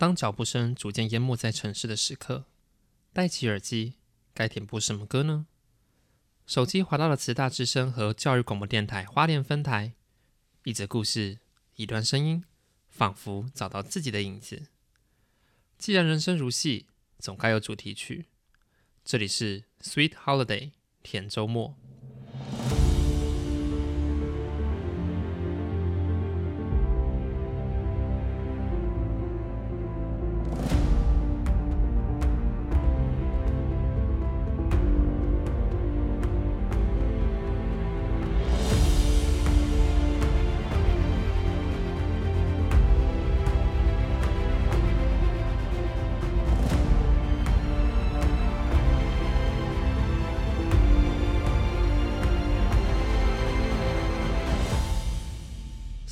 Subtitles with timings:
[0.00, 2.46] 当脚步声逐渐淹没在城市的时刻，
[3.12, 3.96] 戴起耳机，
[4.32, 5.44] 该点播什么歌呢？
[6.46, 9.92] 手机滑到了慈大之声和教育广播电台花莲分台，
[10.64, 11.40] 一则故事，
[11.74, 12.42] 一段声音，
[12.88, 14.68] 仿佛找到自己的影子。
[15.76, 16.86] 既然人生如戏，
[17.18, 18.24] 总该有主题曲。
[19.04, 20.70] 这里是 Sweet Holiday
[21.02, 21.76] 甜周末。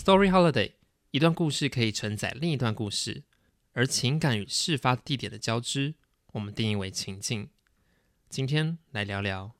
[0.08, 0.72] Story Holiday，
[1.10, 3.24] 一段故事可以承载另一段故事，
[3.74, 5.96] 而情感与事发地点的交织，
[6.32, 7.50] 我们定义为情境。
[8.30, 9.52] 今天来聊聊，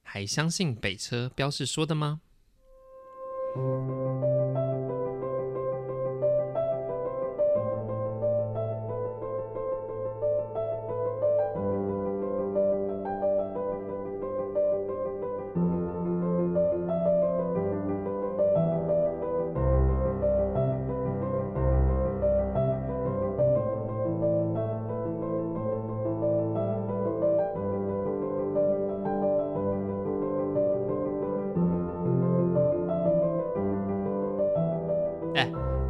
[0.00, 2.22] 还相信北车标示说的吗？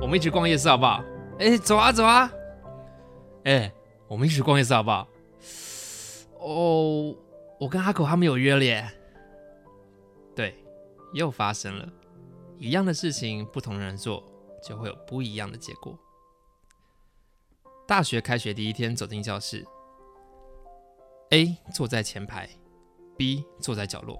[0.00, 1.04] 我们一起逛夜市好不好？
[1.38, 2.32] 哎，走啊走啊！
[3.44, 3.72] 哎，
[4.08, 5.06] 我们一起逛夜市好不好？
[6.38, 7.14] 哦，
[7.60, 8.90] 我跟阿狗他们有约了耶。
[10.34, 10.56] 对，
[11.12, 11.86] 又发生了
[12.58, 14.24] 一样的事情，不同人做
[14.62, 15.98] 就会有不一样的结果。
[17.86, 19.66] 大学开学第一天走进教室
[21.30, 22.48] ，A 坐在前排
[23.18, 24.18] ，B 坐在角落。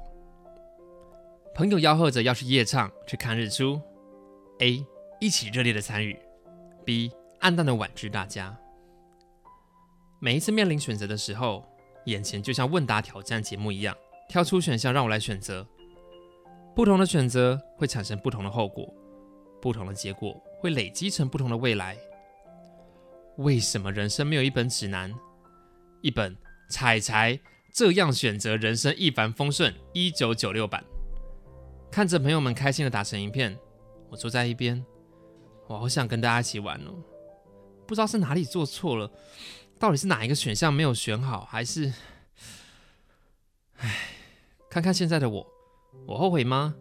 [1.55, 3.81] 朋友吆喝着要去夜唱，去看日出。
[4.59, 4.85] A
[5.21, 6.19] 一起热烈的参与
[6.83, 8.57] ，B 暗淡的婉拒大家。
[10.19, 11.63] 每一次面临选择的时候，
[12.07, 13.95] 眼前就像问答挑战节目一样，
[14.31, 15.67] 挑出选项让我来选择。
[16.75, 18.91] 不同的选择会产生不同的后果，
[19.61, 21.99] 不同的结果会累积成不同的未来。
[23.37, 25.15] 为什么人生没有一本指南？
[26.01, 26.35] 一本
[26.71, 27.39] 彩彩
[27.75, 30.83] 这样选择人生一帆风顺一九九六版。
[31.91, 33.59] 看着朋友们开心的打成一片，
[34.09, 34.83] 我坐在一边。
[35.71, 36.91] 我好想跟大家一起玩哦，
[37.87, 39.09] 不知道是哪里做错了，
[39.79, 41.93] 到底是哪一个选项没有选好，还是……
[43.77, 44.09] 唉，
[44.69, 45.47] 看看现在的我，
[46.09, 46.75] 我后悔吗？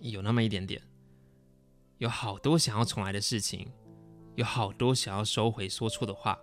[0.00, 0.82] 有那么一点点，
[1.96, 3.66] 有好多想要重来的事情，
[4.34, 6.38] 有好多想要收回说错的话，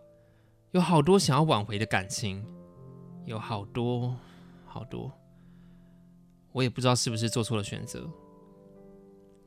[0.72, 2.44] 有好多想要挽回的感情，
[3.26, 4.16] 有好多
[4.66, 5.12] 好多，
[6.52, 8.10] 我也不知道是不是做错了选择，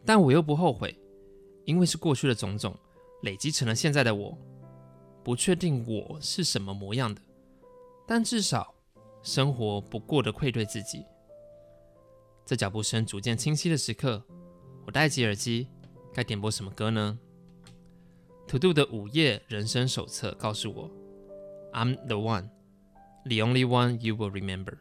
[0.05, 0.97] 但我又不后悔。
[1.66, 2.75] 因为是过去的种种
[3.22, 4.37] 累积成了现在的我，
[5.22, 7.21] 不确定我是什么模样的，
[8.06, 8.75] 但至少
[9.22, 11.04] 生活不过得愧对自己。
[12.44, 14.22] 在脚步声逐渐清晰的时刻，
[14.87, 15.69] 我戴起耳机，
[16.15, 17.19] 该点播什么歌呢
[18.47, 20.91] ？To Do 的午夜人生手册告诉我
[21.72, 22.48] ，I'm the one,
[23.25, 24.78] the only one you will remember。